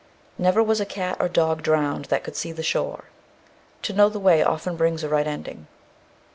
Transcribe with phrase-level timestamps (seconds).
[0.39, 3.03] Never was cat or dog drowned that could see the shore.
[3.83, 5.67] To know the way often brings a right ending.